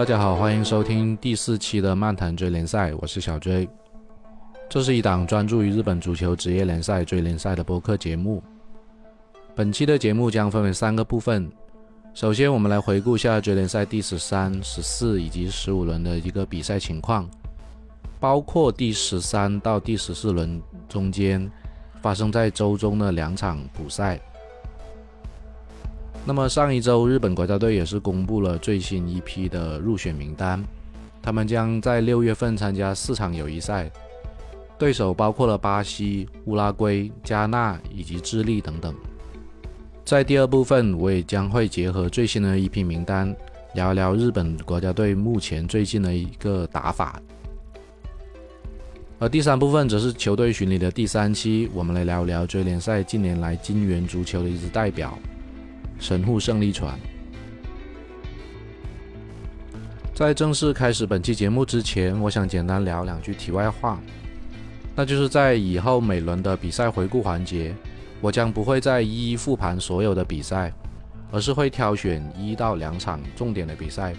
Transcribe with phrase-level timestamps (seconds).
[0.00, 3.68] 大家好，欢迎收听第四期的漫谈追联赛，我是小追。
[4.66, 8.42] 这是一档专注于日本足球职业联赛追联赛的播客节目。
[9.54, 11.52] 本期的节目将分为三个部分。
[12.14, 17.28] 首先，我们来回顾一下追联赛第十三、十四以及十五轮的一个比赛情况，
[18.18, 21.46] 包括第十三到第十四轮中间
[22.00, 24.18] 发生在周中的两场补赛。
[26.24, 30.62] 那么上一周，日本国家队也是公布了最新一批的入选名单，
[31.20, 33.90] 他们将在六月份参加四场友谊赛，
[34.78, 38.94] 对手包括了巴西、乌拉圭、加纳以及智利等等。
[40.04, 43.34] 在第二部分，我也将会结合最新的一批名单，
[43.74, 47.20] 聊聊日本国家队目前最近的一个打法。
[49.18, 55.18] 而第三部分则是球队巡礼的第三期，我们来聊聊追联赛近年来金元足球的一支代表——
[56.00, 56.98] 神户胜利船。
[60.12, 64.00] 在正式开始本期节目之前，我想简单聊两句题外话，
[64.96, 67.74] 那就是在以后每轮的比赛回顾环节。
[68.22, 70.70] 我将不会再一一复盘所有的比赛，
[71.32, 74.14] 而是会挑选一到两场重点的比赛，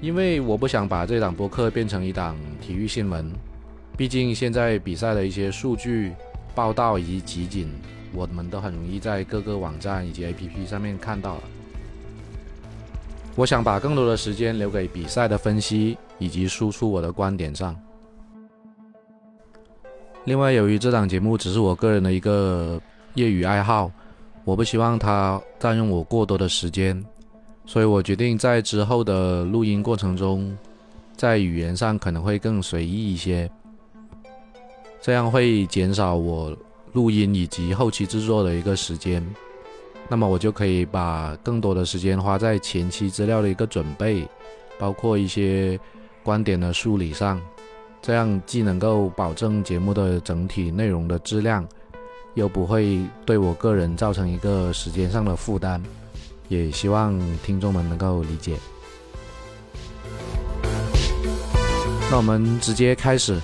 [0.00, 3.32] 因为我不想把这档播客变成一档体育新闻。
[3.96, 6.12] 毕竟现在比赛的一些数据
[6.54, 7.68] 报道以及集锦，
[8.14, 11.42] 我们都很容易在各个网站以及 APP 上面看到了。
[13.36, 17.74] 我想把更多的时间留给比赛的分析以及输出我的观点上。
[20.24, 22.78] 另外，由于这档节目只是我个人的一个
[23.14, 23.90] 业余爱好，
[24.44, 27.02] 我不希望它占用我过多的时间，
[27.64, 30.54] 所以我决定在之后的录音过程中，
[31.16, 33.50] 在语言上可能会更随意一些，
[35.00, 36.54] 这样会减少我
[36.92, 39.24] 录音以及后期制作的一个时间。
[40.08, 44.26] 那么我就可以把更多的时间花在前期资料的一个准备，
[44.78, 45.78] 包括一些
[46.22, 47.40] 观点的梳理上。
[48.02, 51.64] 这样既能够保证节目的整体内容的质量，
[52.34, 55.80] 又不会对我个人造成一个时间上的负担，
[56.48, 58.56] 也希望听众们能够理解。
[62.10, 63.40] 那我们直接开始。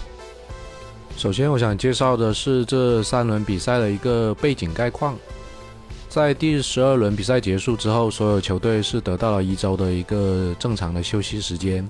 [1.16, 5.16] 首先，我想介绍的是这三轮比赛的一个背景概况。
[6.10, 11.88] 在第十二轮比赛结束之后，所有球队是得到了一周的一个正常的休息时间。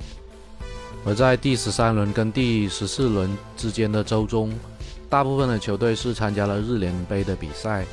[1.04, 4.52] 而在第十三轮跟第十四轮之间的周中，
[5.10, 7.84] 大部分的球队是参加了日联杯的比赛，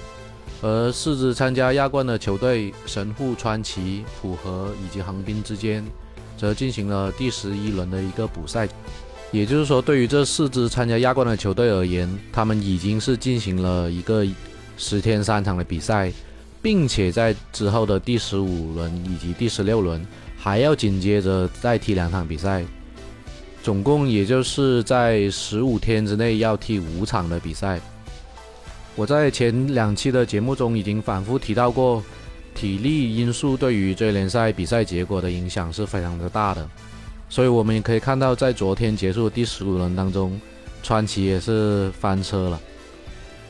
[0.61, 5.83] 而四支参加亚冠的球队神户、川崎、浦和以及横滨之间，
[6.37, 8.69] 则进行了第十一轮的一个补赛。
[9.33, 14.23] 也就是说，对于这四支参加亚冠的球队而言，他们已经是进行了一个
[14.77, 16.13] 十天三场的比赛，
[16.61, 20.05] 并且在之后的第十五轮以及第十六轮
[20.37, 22.63] 还要紧接着再踢两场比赛。
[23.63, 27.81] 总共也就是在十五天之内要踢五场的比赛。
[28.95, 32.03] 我在前两期的节目中已经反复提到过，
[32.53, 36.69] 体力因素对于这联赛比赛结果的影响是非常的大的。
[37.33, 40.39] 所以我们也可以看到，在昨天结束的第十五轮当中，
[40.83, 42.61] 川崎也是翻车了。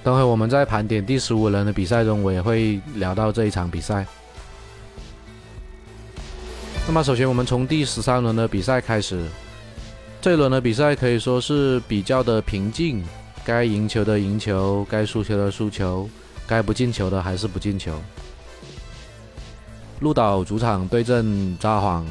[0.01, 4.05] 等会我们在盘点第十五轮的比赛中，我也会聊到这一场比赛。
[6.88, 9.27] 那么首先我们从第十三轮的比赛开始。
[10.22, 13.03] 这一轮的比赛可以说是比较的平静，
[13.43, 16.09] 该赢球的赢球，该输球的输球，
[16.47, 18.01] 该不进球的还是不进球。
[19.99, 22.05] 鹿岛主场对阵札幌，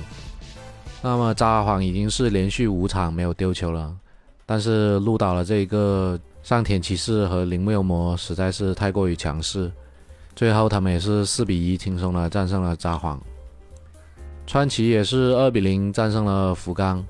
[1.05, 3.93] 那么札幌已经是连续五场没有丢球了，
[4.47, 9.71] 但是鹿岛的这个上田骑士和铃木优磨实在是太过于强势，
[10.37, 13.19] 最后他们也是四比一轻松的战胜了札幌。
[14.47, 17.05] 川崎也是二比零战胜了福冈。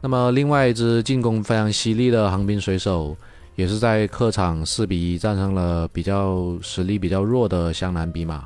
[0.00, 3.14] 那么，另外一支进攻非常犀利的横滨水手，
[3.56, 8.42] 也是在客场四比一战胜了比较实力比较弱的湘南比马。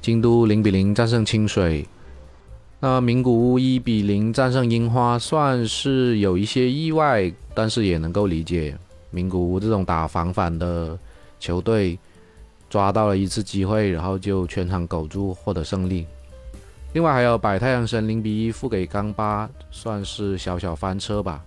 [0.00, 1.86] 京都零比零战胜清水。
[2.84, 8.76] 那名古屋一比零战胜樱花，算是有一些意外，但是也能够理解。
[9.12, 10.98] 名古屋这种打防反的
[11.38, 11.96] 球队，
[12.68, 16.04] 抓到了一次机会，然后就全场苟住，获得胜利。
[16.92, 21.40] 另外还有百太阳神零比一负给冈巴，算是小小翻车吧。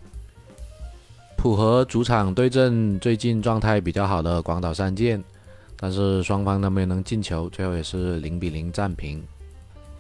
[1.36, 5.22] 浦和主场对阵最近状态比较好的广岛三剑，
[5.76, 9.22] 但是双方都没能进球，最后也是零比零战平。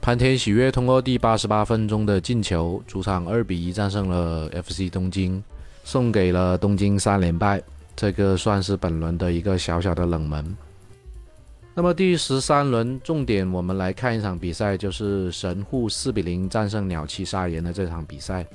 [0.05, 5.43] 潘田喜悦通过第八十八分钟的进球，主场二比一战胜了 FC 东京，
[5.83, 7.59] 送给了东京三连败，
[7.95, 10.55] 这个算是本轮的一个小小的冷门。
[11.73, 18.45] 那么第十三轮重点，我们来看一场比赛，就是神户四比零战胜鸟栖砂岩的这场比赛。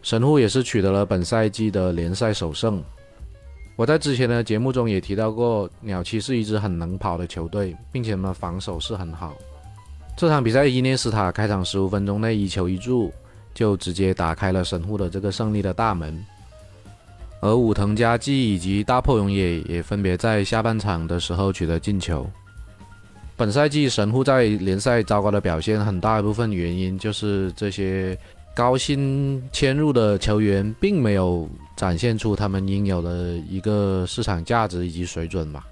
[0.00, 2.82] 神户也是取得了本赛季的联赛首胜。
[3.76, 9.36] 我在之前的节目中也提到过，鸟栖是一支很能跑的球队，并且呢防守是很好。
[10.20, 13.10] 这场比赛伊涅斯塔开场十五分钟内一球一助，
[13.54, 16.22] 就直接打开了神户的这个胜利的大门。
[17.40, 22.28] 而武藤佳纪以及大破永野也分别在下半场的时候取得进球。
[23.34, 28.14] 本赛季神户在联赛糟糕的表现，很大一部分原因就是这些
[28.54, 35.66] 高薪迁入的球员并没有展现出他们应有的一个市场价值以及水准吧。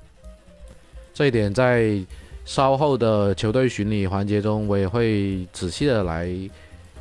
[1.13, 2.01] 这一点在
[2.49, 6.27] 稍后的球队巡礼环节中，我也会仔细的来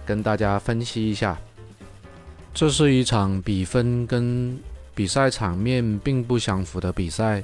[0.05, 1.39] 跟大家分析一下。
[2.53, 4.59] 这是一场比分跟
[4.93, 7.41] 比赛场面并不相符的比赛。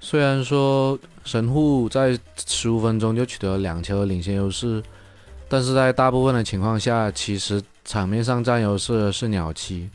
[0.00, 4.82] 虽然说神户在十五分钟就取得两球领先优势，
[5.50, 9.86] 但是在大部分的情况下，其实场面上占优势的是鸟栖。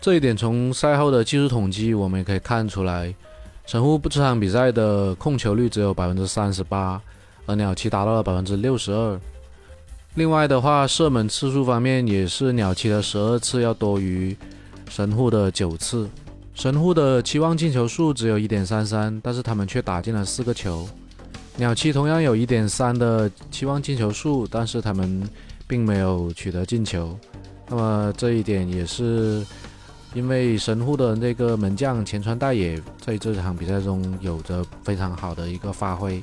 [0.00, 3.12] 这一点从赛后的技术统计我们也可以看出来，
[3.66, 7.00] 神户这场比赛的控球率只有百分之三十八，
[7.46, 9.18] 而鸟栖达到了百分之六十二。
[10.14, 14.36] 另外的话，射门次数方面也是鸟栖的十二次要多于
[14.88, 16.08] 神户的九次。
[16.54, 20.86] 神户的期望进球数只有一点三三，但是他们却打进了四个球。
[21.56, 25.28] 鸟栖同样有一点三的期望进球数，但是他们
[25.66, 27.18] 并没有取得进球。
[27.68, 29.44] 那么这一点也是
[30.14, 36.22] 因为神户的那个门将前川大野在这场比赛中有着非常好的一个发挥。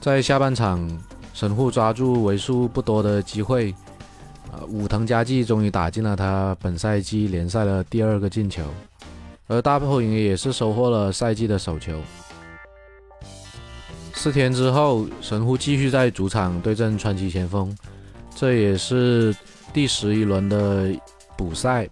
[0.00, 0.88] 在下半场，
[1.34, 3.74] 神户抓住为数不多的机会，
[4.52, 8.62] 呃，武藤佳纪终于打进了他本赛季联赛的第二个进球。
[9.48, 12.00] 而大破营也是收获了赛季的首球。
[14.14, 17.76] 四天之后，神户继续在主场对阵川崎前锋，
[18.36, 19.34] 这也是
[19.72, 20.94] 第十一轮的
[21.36, 21.88] 补赛。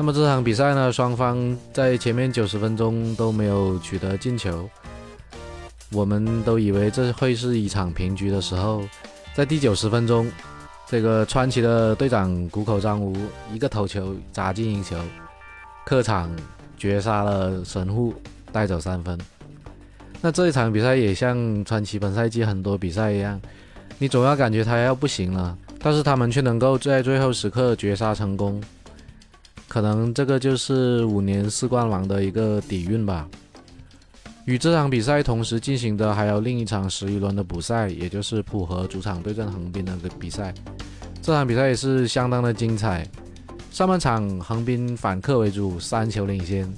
[0.00, 4.66] 那么这场比赛呢，双方在前面九十分钟都没有取得进球，
[5.92, 8.82] 我们都以为这会是一场平局的时候，
[9.34, 10.32] 在第九十分钟，
[10.88, 13.14] 这个川崎的队长谷口彰吾
[13.52, 14.96] 一个头球砸进一球。
[15.84, 16.34] 客场
[16.78, 18.14] 绝杀了神户，
[18.50, 19.18] 带走三分。
[20.22, 23.38] 那这一场比赛也像川崎本赛季很多比赛一样，
[23.98, 28.58] 你总要感觉他要不行了，但是他们却能够在最后时刻绝杀成功。
[29.70, 33.28] 可能这个就是五年四冠王的一个底蕴吧。
[34.44, 40.52] 与这场比赛同时进行的还有另一场十一轮的补赛，也就是浦和主场对阵横滨的比赛。
[41.22, 43.06] 这场比赛也是相当的精彩。
[43.70, 46.68] 上半场横滨反客为主，三球领先。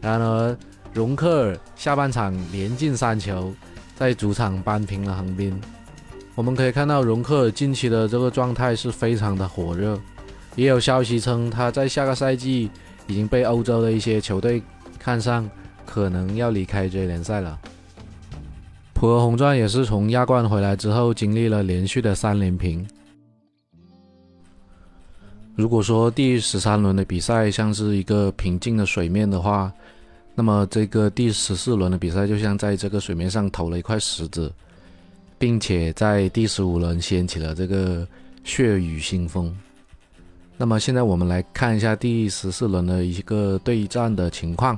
[0.00, 0.56] 然而
[0.92, 3.52] 容克尔下半场连进三球，
[3.96, 5.60] 在主场扳平了横滨。
[6.36, 9.98] 我们可以看到容克尔近期的这个状态是非常的火热，
[10.58, 12.68] 也有消息称他在下个赛季
[13.06, 14.60] 已经被欧洲的一些球队
[14.98, 15.48] 看上，
[15.86, 17.56] 可能要离开 J 联赛了。
[18.92, 22.84] 浦和红钻也是从亚冠回来之后，经历了连续的三连平。
[25.54, 29.72] 如果说第十三轮的比赛像是一个平静的水面的话，
[30.34, 34.52] 那么这个第十四轮的比赛就像在这个水面上投了一块石子，
[35.38, 38.04] 并且在第十五轮掀起了这个
[38.42, 39.56] 血雨腥风。
[40.60, 44.76] 那么现在我们来看一下第十四轮的一个对战的情况。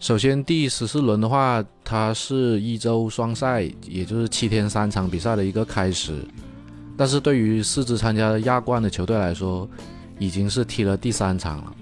[0.00, 6.26] 首先，第十四轮的话，它是一周双赛，也就是七天三场比赛的一个开始。
[6.96, 9.68] 但是对于四支参加亚冠的球队来说，
[10.18, 11.72] 已经是踢了第三场了，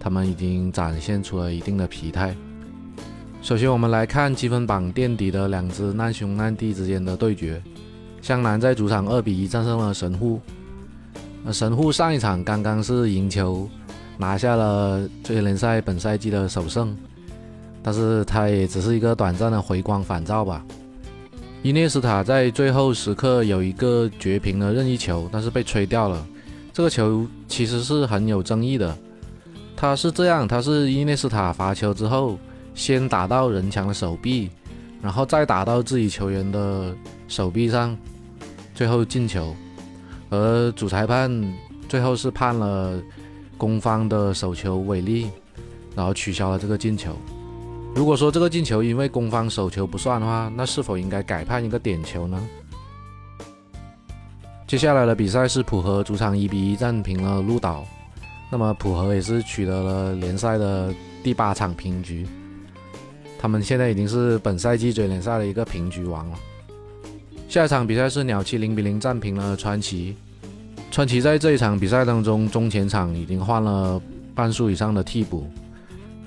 [0.00, 2.34] 他们已经展现出了一定的疲态。
[3.42, 7.62] 首先，我们来看积分榜垫底的两支难兄难弟之间的对决。
[8.22, 10.40] 湘南在主场二比一战胜了神户。
[11.52, 13.68] 神户上一场刚刚是赢球，
[14.16, 16.96] 拿下了最联赛本赛季的首胜，
[17.82, 20.64] 但是他也只是一个短暂的回光返照吧。
[21.62, 26.26] 伊涅斯塔在最后时刻有一个绝平的任意球，但是被吹掉了。
[26.72, 28.96] 这个球其实是很有争议的。
[29.76, 32.38] 他是这样，他是伊涅斯塔罚球之后，
[32.74, 34.50] 先打到人墙的手臂，
[35.00, 36.94] 然后再打到自己球员的
[37.28, 37.96] 手臂上，
[38.74, 39.54] 最后进球。
[40.34, 41.30] 而主裁判
[41.88, 43.00] 最后是判了
[43.56, 45.30] 攻方的手球违例，
[45.94, 47.16] 然后取消了这个进球。
[47.94, 52.44] 如果说这个进球因为攻方手球不算的话，那是否应该改判一个点球呢？
[54.66, 57.84] 接下来的比赛是浦和主场一比一战平了鹿岛，
[58.50, 62.26] 那么浦和也是取得了联赛的第八场平局。
[63.38, 66.38] 他们现在已经是本赛季追联赛的一个平局王了。
[67.48, 70.16] 下一场比赛是鸟栖零比零战平了川崎。
[70.94, 74.00] 川崎在这一场比赛当中，中前场已经换了
[74.32, 75.50] 半数以上的替补，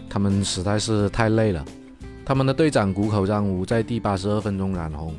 [0.09, 1.63] 他们实在是太累了。
[2.25, 5.15] 他们的队长谷口彰吾在第八十二分钟染红，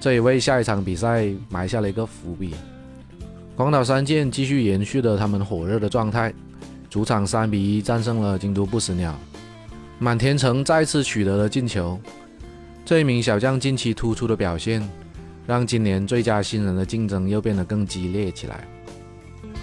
[0.00, 2.54] 这也为下一场比赛埋下了一个伏笔。
[3.54, 6.32] 广岛三剑继续延续了他们火热的状态，
[6.88, 9.14] 主场三比一战胜了京都不死鸟。
[9.98, 12.00] 满田城再次取得了进球，
[12.86, 14.82] 这一名小将近期突出的表现，
[15.46, 18.66] 让今年最佳新人的竞争又变得更激烈起来。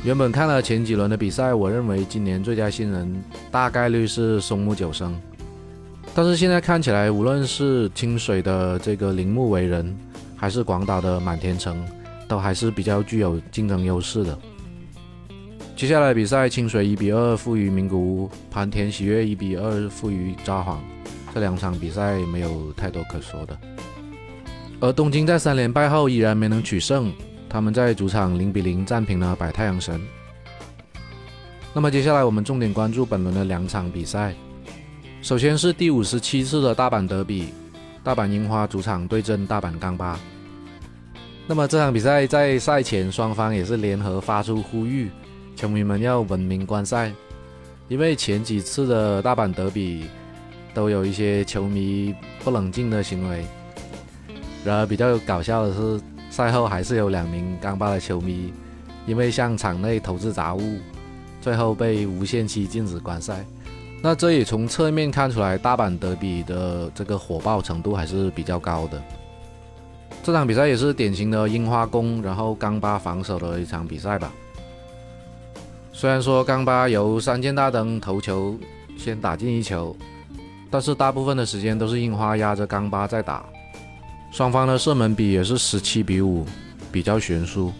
[0.03, 3.21] 原本看了前几轮的比赛，我认为今年最佳新人
[3.51, 5.19] 大概率是松木久生，
[6.15, 9.93] 但是现在看起来，无论是清水的这个铃木为人，
[10.35, 11.85] 还是广岛的满田城，
[12.27, 14.37] 都还是比较具有竞争优势的。
[15.75, 20.77] 接下来比赛，清水一比二负于名古屋，盘田喜悦一比二负于札幌。
[21.33, 23.57] 这两场比赛没有太多可说的。
[24.81, 27.11] 而东京在三连败后依然没能取胜，
[27.49, 29.99] 他们在主场零比零战平了百太阳神。
[31.73, 34.33] 那么接下来我们重点关注本轮的两场比赛。
[35.21, 37.49] 首先是第五十七次的大阪德比，
[38.03, 40.17] 大阪樱花主场对阵大阪钢巴。
[41.45, 45.11] 那么这场比赛在赛前双方也是联合发出呼吁。
[45.57, 47.11] 球迷们要文明观赛，
[47.89, 50.05] 因为前几次的大阪德比
[50.73, 53.43] 都有一些球迷不冷静的行为。
[54.65, 58.51] 然而比较搞笑的是，赛后还是有两名冈巴的球迷
[59.05, 60.77] 因为向场内投掷杂物，
[61.41, 63.45] 最后被无限期禁止观赛。
[64.01, 69.01] 那这也从侧面看出来，大阪德比的这个火爆程度还是比较高的。
[70.23, 74.31] 这场比赛也是典型的樱花攻，然后冈巴防守的一场比赛吧。
[75.91, 78.57] 虽然说冈巴由三件大灯头球
[78.97, 79.95] 先打进一球，
[80.69, 83.43] 但是大部分的时间都是樱花压着冈巴在打，
[84.31, 86.45] 双方的射门比也是十七比五，
[86.91, 87.73] 比较悬殊。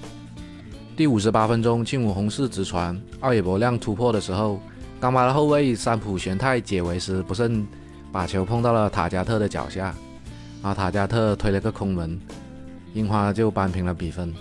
[0.98, 4.60] 第五十八分钟，庆武红四直传，奥野博亮突破的时候，
[5.00, 7.66] 冈巴的后卫三浦玄太解围时不慎
[8.12, 9.96] 把球碰到了塔加特的脚下，
[10.62, 12.20] 然后塔加特推了个空门，
[12.94, 14.34] 樱花就扳平了比分。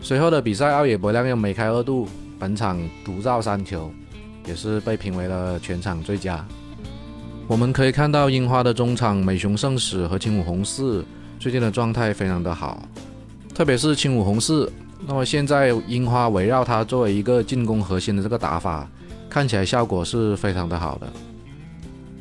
[0.00, 2.08] 随后的比赛，奥野博亮又梅开二度。
[2.38, 3.92] 本场独造三球，
[4.46, 6.42] 也是被评为了全场最佳。
[7.50, 11.04] 我们可以看到樱花的中场美雄圣史和青武红四
[11.40, 12.80] 最近的状态非常的好，
[13.52, 14.72] 特别是青武红四。
[15.04, 18.88] 那么现在樱花围绕他作为一个进攻核心的这个打法，
[19.28, 21.12] 看起来效果是非常的好的。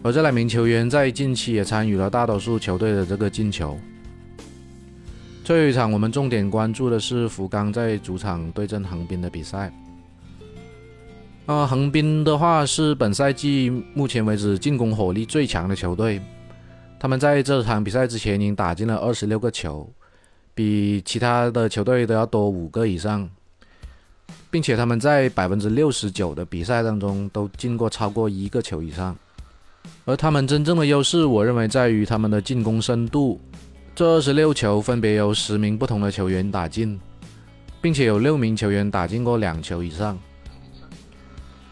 [0.01, 3.77] 而这两名球员在近期也参与了大多数球队的这个进球。
[5.43, 9.71] 最后一场我们重点关注的是福冈在主场对阵横滨的比赛。
[11.50, 16.22] 呃，横滨的话是本赛季目前为止进攻火力最强的球队。
[17.00, 19.91] 他们在这场比赛之前已经打进了二十六个球，
[20.53, 23.27] 比其他的球队都要多五个以上，
[24.51, 29.18] 并且他们在百分之六十九的比赛当中都进过超过一个球以上。
[30.06, 33.41] 而他们真正的优势，我认为在于他们的进攻深度。
[33.96, 37.00] 这二十六球分别由十名不同的球员打进，
[37.82, 40.15] 并且有六名球员打进过两球以上。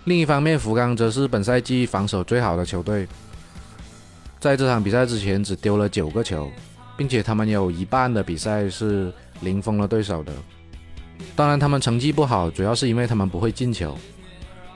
[0.08, 3.06] 另一方面，福冈则是本赛季防守最好的球队，
[4.40, 6.50] 在这场比赛之前只丢了九个球，
[6.96, 9.12] 并且他们有一半的比赛是
[9.42, 10.32] 零封了对手的。
[11.36, 13.98] 当然，他们成绩不好，主要是因为他们不会进球。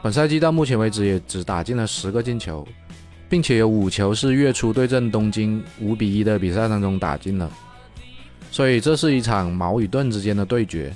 [0.01, 2.67] 本赛季到目前为止也只打进了十个进球，
[3.29, 7.49] 并且有五球是月初对阵东京五比一的比赛当中打进了，
[8.51, 10.93] 所以这是一场矛与盾之间的对决。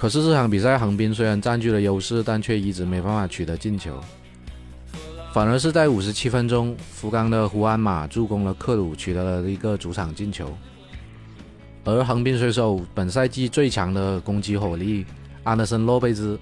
[0.00, 4.00] 可是这场比赛，横滨虽然占据了优势，但却一直没办法取得进球。
[5.34, 10.56] 反而是在五十七分钟，福冈的胡安马助攻了克鲁，取得了一个主场进球。
[11.84, 15.04] 而横滨水手本赛季最强的攻击火力
[15.44, 16.38] 安德森·洛贝兹，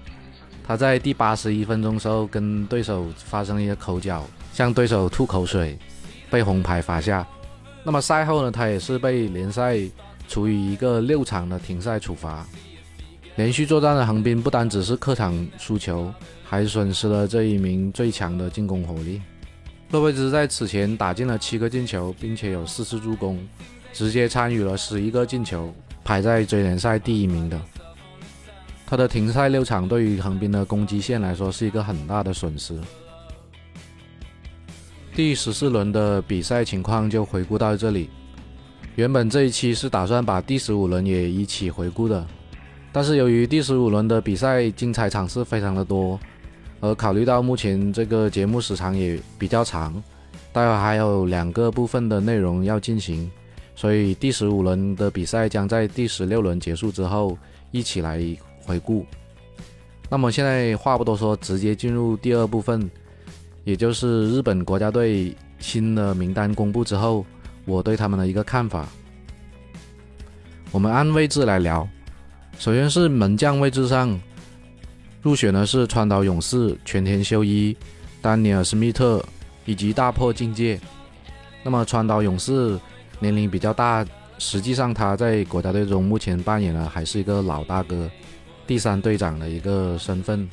[0.65, 5.77] 他在第八十一分钟时候跟对手发生一个口角，向对手吐口水，
[6.31, 7.27] 被红牌罚下。
[7.83, 9.77] 那么赛后呢，他也是被联赛
[10.29, 12.47] 处以一个六场的停赛处罚。
[13.39, 19.21] 连续作战的横滨不单只是客场输球，还损失了这一名最强的进攻火力。
[19.91, 23.39] 洛佩兹在此前打进了七个进球，并且有四次助攻，
[23.93, 27.57] 直接参与了十一个进球，排在追联赛第一名的。
[28.85, 32.77] 他的停赛六场对于横滨的攻击线来说是一个很大的损失。
[35.15, 38.09] 第十四轮的比赛情况就回顾到这里。
[38.97, 42.27] 原本这一期是打算把第十五轮也一起回顾的。
[42.91, 46.19] 但是由于第十五轮的比赛精彩场次非常的多，
[46.79, 50.01] 而考虑到目前这个节目时长也比较长，
[50.51, 53.29] 待会还有两个部分的内容要进行，
[53.75, 57.37] 所以第十五轮的比赛将在第十六轮结束之后
[57.71, 58.19] 一起来
[58.65, 59.05] 回顾。
[60.09, 62.89] 那么现在话不多说，直接进入第二部分，
[63.63, 67.23] 也就是日本国家队新的名单公布之后，
[67.65, 68.87] 我对他们的一个看法。
[70.71, 71.87] 我们按位置来聊，
[72.59, 74.19] 首先是门将位置上，
[75.21, 77.75] 入选的是川岛勇士、全田修一、
[78.21, 79.23] 丹尼尔·斯密特
[79.63, 80.77] 以及大破境界。
[81.63, 82.77] 那么川岛勇士
[83.19, 84.05] 年龄比较大，
[84.37, 88.11] 实际上他在国家队中目前扮演的还是一个老大哥。
[88.67, 90.45] 第三队长的一个身份，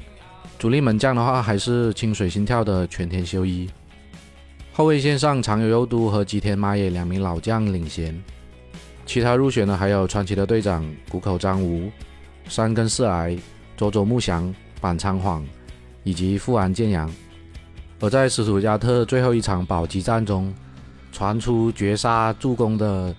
[0.60, 3.68] 主力门将的话还是清水心跳的全田修一。
[4.72, 8.16] 后卫线上长友佑都和吉田麻也两名老将领衔，
[9.06, 11.90] 其他入选的还有传奇的队长谷口彰吾、
[12.48, 13.38] 山根四来、
[13.76, 15.46] 佐佐木翔、板仓晃
[16.02, 17.10] 以及富安健洋。
[18.00, 20.52] 而在斯图加特最后一场保级战中，
[21.12, 23.14] 传出绝杀助攻的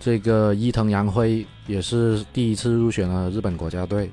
[0.00, 4.10] 这个伊藤洋辉也是第一次入选了日本国家队。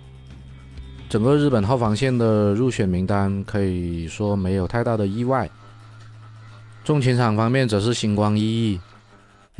[1.07, 5.49] 整个日本后防线的入选名单可以说没有太大的意外。
[6.83, 8.79] 中前场方面则是星光熠熠。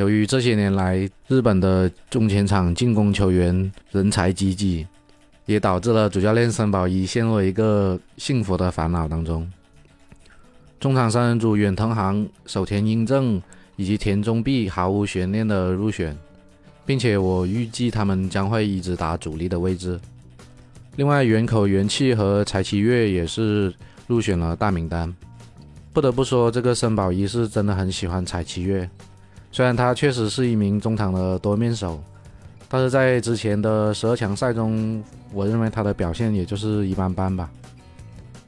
[0.01, 4.87] 由于这些年来日本的中前场进攻球员人才济济，
[5.45, 9.47] 也导致了主教练森保一陷入一个幸福的烦恼当中。
[10.79, 13.39] 中场三人组远藤航、守田英正
[13.75, 16.17] 以及田中碧毫无悬念的入选，
[16.83, 19.99] 并且我预计他们将会一直打主力的位置。
[20.95, 23.71] 另外，原口元气和柴崎岳也是
[24.07, 25.15] 入选了大名单。
[25.93, 28.89] 不得不说，这个森保一是真的很喜欢柴崎岳。
[29.51, 32.01] 虽然他确实是一名中场的多面手，
[32.69, 37.49] 但是在之前的十二强赛中，我认为他的表现也就是一般般吧。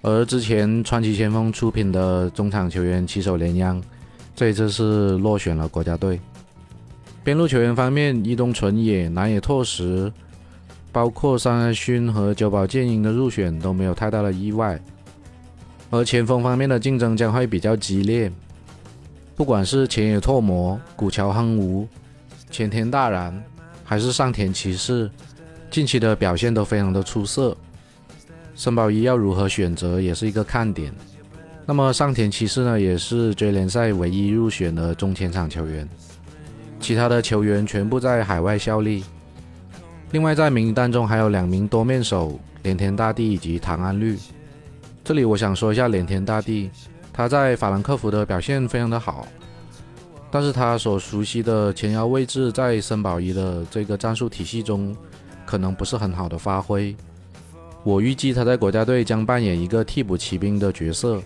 [0.02, 3.82] 而之前川崎前锋出品的中场球员旗手连央，
[4.36, 6.20] 这一次是落选了国家队。
[7.24, 10.12] 边路球员方面，伊东纯也、南野拓实。
[10.92, 14.80] 包括山爱勋和久保建英的入选都没有太大的意外，
[15.90, 18.32] 而前锋方面的竞争将会比较激烈。
[19.36, 21.88] 不管是前野拓磨、古桥亨吾、
[22.52, 23.44] 前田大然，
[23.84, 25.10] 还是上田骑士，
[25.72, 27.58] 近期的表现都非常的出色。
[28.56, 30.94] 森保一要如何选择也是一个看点。
[31.66, 35.90] 那么上田骑士呢，也是 J 联赛唯一入选的中前场球员，
[36.80, 39.04] 其他的球员全部在海外效力。
[40.12, 44.16] 另外，在名单中还有两名多面手，连田大地以及唐安绿。
[45.04, 46.70] 这里我想说一下连田大地，
[47.14, 49.28] 他在法兰克福的表现非常的好，
[50.32, 54.94] 但是他所熟悉的前腰位置在森保一的这个战术体系中，
[55.46, 56.96] 可能不是很好的发挥。
[57.84, 61.22] 我预计他在国家队将扮演一个替补骑兵的角色。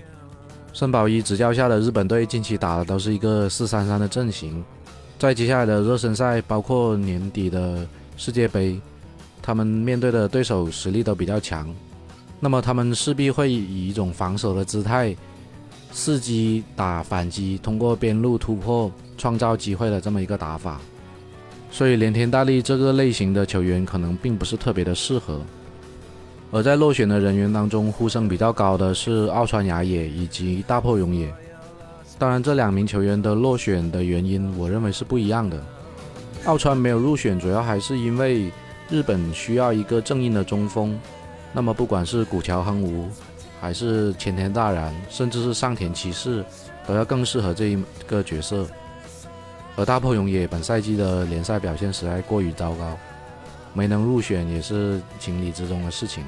[0.74, 4.64] 森保一执教下的日本队近期打的都是一个四三三的阵型，
[5.18, 7.88] 在接下来的热身赛，包括年底的。
[8.20, 8.82] 世界杯，
[9.44, 11.72] 他们面对的对手实力都比较强，
[12.40, 15.16] 那么他们势必会以一种防守的姿态，
[15.98, 20.80] 伺机打反击，通过边路突破创造机会的这么一个打法。
[21.72, 25.42] 所以连天大力这个类型的球员可能并不是特别的适合。
[26.52, 31.34] 而在落选的人员当中，呼声比较高的是奥川雅也以及大破勇也。
[32.20, 35.60] 当然，这两名球员的落选的原因，我认为是不一样的。
[36.46, 38.52] 奥川没有入选，主要还是因为
[38.88, 40.98] 日本需要一个正印的中锋。
[41.52, 43.10] 那么，不管是古桥亨吾，
[43.60, 46.44] 还是前田大然，甚至是上田骑士，
[46.88, 48.66] 都要更适合这一个角色。
[49.76, 52.98] 而大破勇也本赛季的联赛表现实在过于糟糕，
[53.74, 56.24] 没能入选也是情理之中的事情。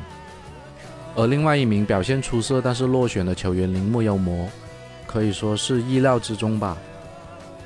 [1.16, 4.48] 而另外一名表现出色但是落选的球员铃木优磨，
[5.08, 6.78] 可以说是意料之中吧。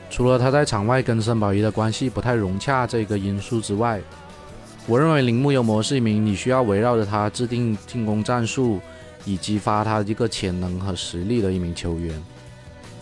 [0.09, 3.99] 除了他在场外跟森保一的关系不太融洽这个因素之外，
[4.87, 8.79] 我认为铃木优磨是一名你需要围绕着他制定进攻战术，
[9.25, 12.21] 以激发他一个潜能和实力的一名球员。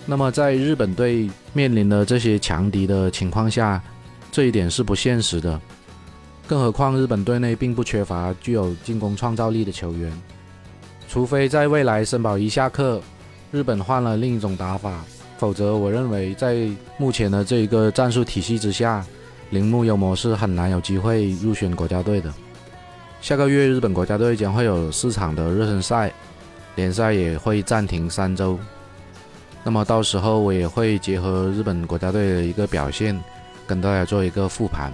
[0.05, 3.81] 那么在日本队面临的这些强敌的情况下，
[4.31, 5.59] 这一点是不现实的。
[6.47, 10.11] 更何况日本队内并不缺乏具有进攻创造力的球员，
[11.07, 13.01] 除非在未来森保一下课，
[13.51, 15.03] 日本换了另一种打法。
[15.37, 19.03] 否则，我认为在目前的这一个战术体系之下，
[19.49, 22.31] 铃木优磨是很难有机会入选国家队的。
[23.21, 26.11] 下个月日本国家队将会有四场的热身赛，
[26.75, 28.59] 联赛也会暂停三周。
[29.63, 33.17] 那么到时候我也会结合日本国家队的一个表现，
[33.67, 34.91] 跟大家做一个复盘。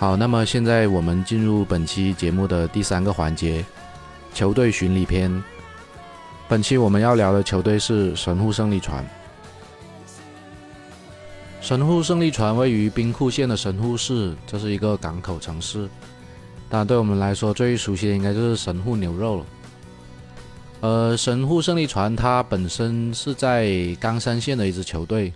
[0.00, 3.64] 好，那么现在我们进入本期节目的第三个环节——
[4.34, 5.42] 球队巡礼篇。
[6.48, 9.02] 本期我们要聊的球队是神户胜利船。
[11.64, 15.88] 神户胜利船位于兵库县的神户市，这是一个港口城市。
[16.68, 19.46] 当然，对我们来说最熟悉的应该就是神户牛肉了。
[20.82, 25.32] 呃，神户胜利船它本身是在冈山县的一支球队，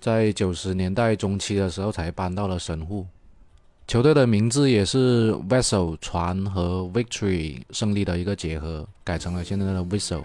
[0.00, 3.06] 在九十年代中期的时候才搬到了神户。
[3.86, 10.24] 球队的名字也是 Vessel 船和 Victory 胜利的一个结合，改成了现在的 Vessel。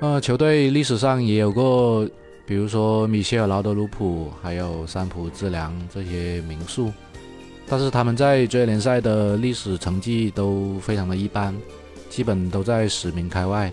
[0.00, 2.08] 呃，球队历史上也有过，
[2.44, 6.92] 比如说米歇尔劳德鲁普，还有三浦知良这些名宿，
[7.66, 11.54] 但是他们在职业联赛的历史成绩都非常的一般。
[12.10, 13.72] 基本都在十名开外。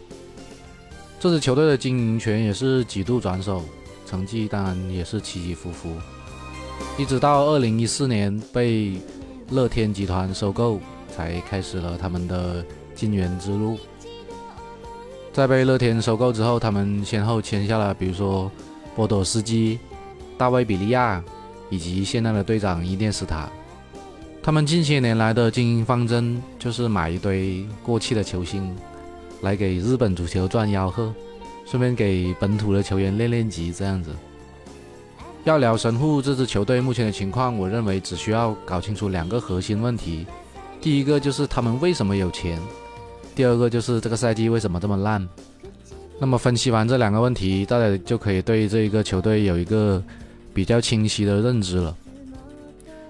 [1.20, 3.62] 这支球队的经营权也是几度转手，
[4.06, 5.90] 成绩当然也是起起伏伏，
[6.98, 8.94] 一直到二零一四年被
[9.50, 10.80] 乐天集团收购，
[11.14, 12.64] 才开始了他们的
[12.96, 13.78] 金元之路。
[15.40, 18.52] 在被乐天收购之后，他们先后签下了比如说
[18.94, 19.80] 波多斯基、
[20.38, 21.24] 大卫比利亚
[21.70, 23.50] 以及现在的队长伊涅斯塔。
[24.44, 28.76] 他们近些年来的经营方针就是买一堆过气的球星，
[29.40, 31.14] 来给日本足球赚吆喝，
[31.66, 33.72] 顺便给本土的球员练练级。
[33.72, 34.12] 这样子，
[35.46, 40.28] 要聊神户这支球队目前的情况，我认为只需要搞清楚两个核心问题：
[40.82, 42.60] 第一个就是他们为什么有钱；
[43.40, 45.26] 第二个就是这个赛季为什么这么烂。
[46.20, 50.04] 那么分析完这两个问题，大家就可以对这一个球队有一个
[50.54, 51.96] 比较清晰的认知了。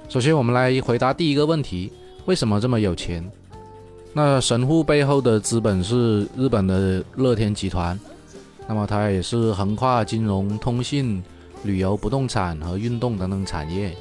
[0.07, 1.91] 首先，我们来回答第一个问题：
[2.25, 3.27] 为什么这么有钱？
[4.13, 7.99] 那神户背后的资本是日本的乐天集团，
[8.67, 11.23] 那么它也是横跨金融、通信、
[11.63, 13.97] 旅游、不动产和运动等等产业。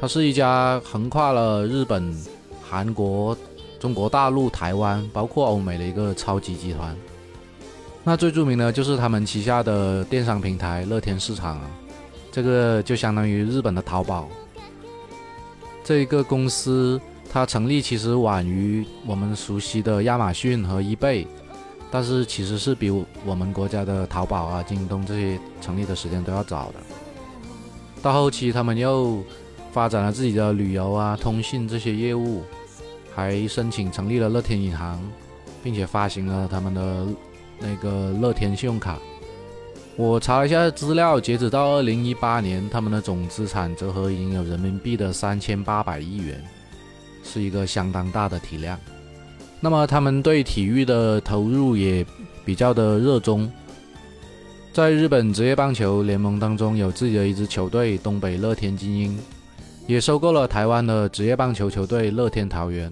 [0.00, 2.12] 它是一家横跨了日本、
[2.68, 3.36] 韩国、
[3.82, 6.96] 中国大陆、台湾，包括欧美的一个超级集团。
[8.04, 11.60] 那最著名的就是他们旗下的电商平台乐天市场，
[12.30, 14.28] 这个就相当于日本的淘宝。
[15.82, 21.26] 这一个公司，它成立其实晚于我们熟悉的亚马逊和易贝，
[21.90, 22.88] 但是其实是比
[23.26, 26.74] 我们国家的淘宝啊、京东这些成立的时间都要早的。
[28.00, 29.24] 到后期，他们又
[29.72, 32.44] 发展了自己的旅游啊、通信这些业务，
[33.14, 35.00] 还申请成立了乐天银行，
[35.62, 37.06] 并且发行了他们的
[37.58, 38.98] 那个乐天信用卡。
[39.96, 46.42] 我查了一下资料，截止到二零一八年，他们的总资产折合已经有人民币的三千八百亿元，
[47.22, 48.78] 是一个相当大的体量。
[49.60, 52.04] 那么他们对体育的投入也
[52.44, 53.48] 比较的热衷，
[54.72, 59.18] 在日本职业棒球联盟当中有自己的一支球队东北乐天精英，
[59.86, 62.90] 也收购了台湾的职业棒球球队乐天桃园。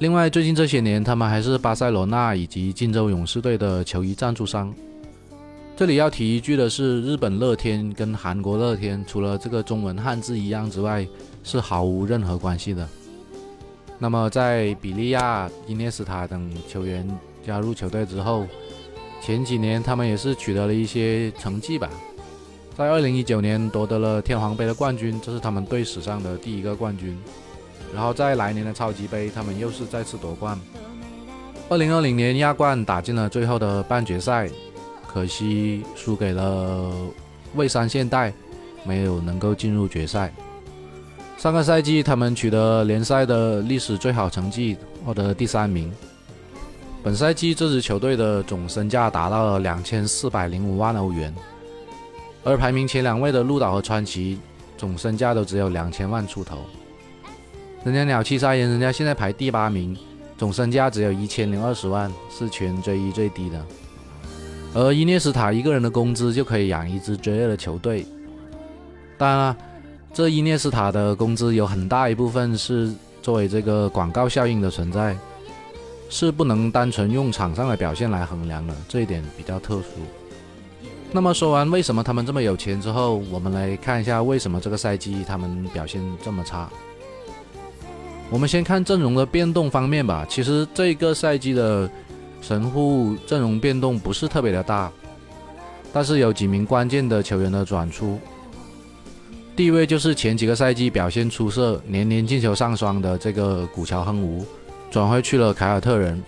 [0.00, 4.74] 另外，最近这些年，他们还是巴塞罗那以及金州勇士队的球衣赞助商。
[5.76, 11.06] 这里要提一句的是，日本乐天跟韩国乐天除了这个中文汉字一样之外，
[11.44, 12.88] 是毫无任何关系的。
[13.98, 17.06] 那么，在比利亚、伊涅斯塔等球员
[17.46, 18.46] 加入球队之后，
[19.20, 21.90] 前几年他们也是取得了一些成绩吧。
[22.74, 27.18] 在2019年夺得了天皇杯的冠军，这是他们队史上的第一个冠军。
[27.94, 30.58] 然后在来年的超级杯，他们又是再次夺冠。
[31.68, 34.50] 2020年亚冠打进了最后的半决赛。
[35.12, 36.88] 可惜输给了
[37.56, 38.32] 蔚山现代，
[38.84, 40.32] 没有能够进入决赛。
[41.36, 45.92] 上个赛季他们取得联赛的历史最好成绩，获得第三名。
[47.02, 51.34] 本赛季这支球队的总身价达到了两千四百零五万欧元，
[52.44, 54.38] 而排名前两位的鹿岛和川崎
[54.78, 56.58] 总身价都只有两千万出头。
[57.82, 59.96] 人家鸟栖砂岩，人家现在排第八名，
[60.36, 63.64] 总身价只有一千零二十万，是全 J 一最低的。
[64.74, 68.06] 而伊涅斯塔一个人的工资就可以养一支职业的球队。
[69.16, 69.56] 当然了，
[70.12, 75.16] 这伊涅斯塔的工资有很大一部分是作为这个广告效应的存在，
[76.10, 79.86] 是不能单纯用场上的表现来衡量的，这一点比较特殊。
[81.12, 86.68] 那么说完为什么他们这么有钱之后，我们来看一下为什么这个赛季他们表现这么差。
[88.30, 90.24] 我们先看阵容的变动方面吧。
[90.28, 91.90] 其实这个赛季的。
[92.42, 94.90] 神户阵容变动不是特别的大，
[95.92, 98.18] 但是有几名关键的球员的转出。
[99.54, 104.42] 第一位就是前几个赛季表现出色、年年进球上双的这个古桥亨吾，
[104.90, 106.18] 转会去了凯尔特人，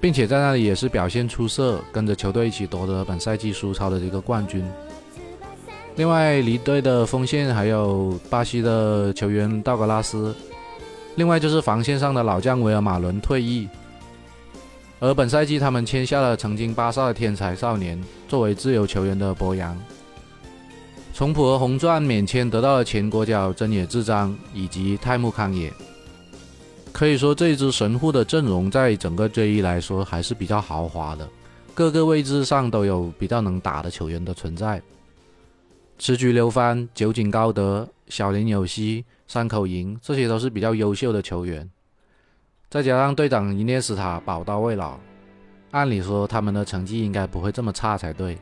[0.00, 4.64] 并且在那里也是表现出色，跟着球队一起夺得本赛季苏超的这个冠军。
[5.94, 10.34] 另外离队的锋线还有巴西的球员道格拉斯，
[11.18, 13.68] 另外就是防线上的老将维尔马伦退役。
[15.00, 19.76] 而本赛季他们签下了曾经巴萨的天才少年作为自由球员的博扬，
[21.12, 25.72] 从普和红钻免签得到了前国脚真野智章以及泰木康也。
[26.92, 31.28] 可以说这支神户的阵容在整个 J1 来说还是比较豪华的，
[31.74, 34.80] 各个位置上都有比较能打的球员的存在。
[35.98, 41.70] 池菊流帆、酒井高德、小林有希、山口银，这些都是比较优秀的球员。
[42.68, 44.98] 再加上队长伊涅斯塔宝刀未老，
[45.70, 48.36] 按理说他们的成绩应该不会这么差才对。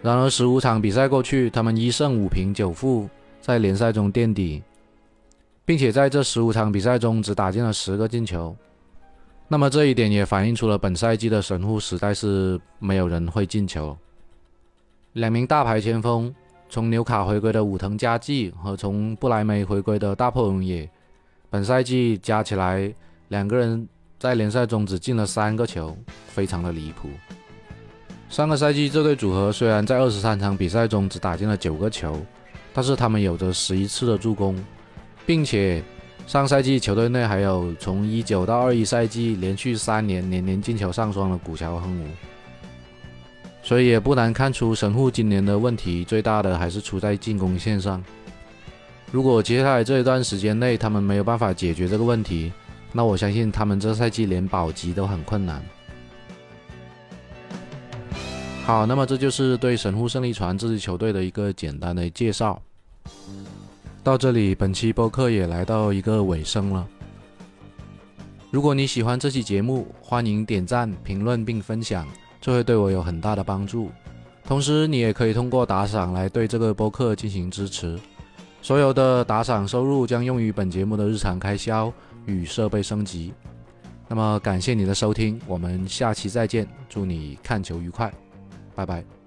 [0.00, 3.08] 然而十五场比赛过去，他们一胜五平九负，
[3.40, 4.62] 在联赛中垫底，
[5.64, 8.56] 并且在这十五场比赛中只打进了十个进球。
[9.48, 13.96] 那么这一点也反映出了本赛季的神户实在是没有人会进球。
[15.14, 16.32] 两名大牌前锋，
[16.70, 20.88] 从纽卡回归的武藤佳纪和从不莱梅回归的大破龙也，
[21.50, 22.90] 本赛季加起来。
[23.28, 27.08] 两个人在联赛中只进了三个球，非常的离谱。
[28.28, 32.20] 上个赛季这对组合虽然在二十三场比赛中只打进了九个球，
[32.72, 34.56] 但是他们有着十一次的助攻，
[35.24, 35.80] 并且
[36.26, 42.06] 上赛季球队内还有从一九到二一赛季连续三年年年进球上双的古桥亨武，
[43.70, 48.02] 所以也不难看出神户今年的问题最大的还是出在进攻线上。
[49.12, 52.52] 如果接下来这一段时间内他们没有办法解决这个问题，
[52.90, 55.62] 那我相信他们这赛季连保级都很困难。
[58.64, 62.60] 好，那么这就是对神户胜利船这支球队的一个简单的介绍。
[64.02, 66.84] 到这里，本期播客也来到一个尾声了。
[68.50, 72.04] 如果你喜欢这期节目，欢迎点赞、评论并分享，
[72.40, 73.90] 这会对我有很大的帮助。
[74.44, 77.98] 同时，你也可以通过打赏来对这个播客进行支持。
[78.62, 81.92] 所有的打赏收入将用于本节目的日常开销。
[82.26, 83.32] 与设备升级，
[84.06, 88.12] 那么感谢你的收听，我们下期再见，祝你看球愉快，
[88.74, 89.19] 拜拜。